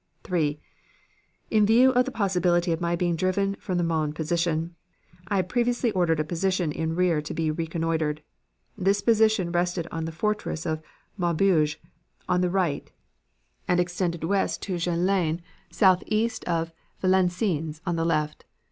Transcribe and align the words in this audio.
"3. 0.23 0.59
In 1.51 1.63
view 1.63 1.91
of 1.91 2.05
the 2.05 2.11
possibility 2.11 2.71
of 2.71 2.81
my 2.81 2.95
being 2.95 3.15
driven 3.15 3.53
from 3.57 3.77
the 3.77 3.83
Mons 3.83 4.15
position, 4.15 4.75
I 5.27 5.35
had 5.35 5.47
previously 5.49 5.91
ordered 5.91 6.19
a 6.19 6.23
position 6.23 6.71
in 6.71 6.95
rear 6.95 7.21
to 7.21 7.33
be 7.35 7.51
reconnoitered. 7.51 8.23
This 8.75 9.03
position 9.03 9.51
rested 9.51 9.85
on 9.91 10.05
the 10.05 10.11
fortress 10.11 10.65
of 10.65 10.81
Maubeuge 11.19 11.77
on 12.27 12.41
the 12.41 12.49
right 12.49 12.91
and 13.67 13.79
extended 13.79 14.23
west 14.23 14.63
to 14.63 14.79
Jenlain, 14.79 15.39
southeast 15.69 16.45
to 16.45 16.71
Valenciennes, 16.99 17.79
on 17.85 17.95
the 17.95 18.03
left. 18.05 18.45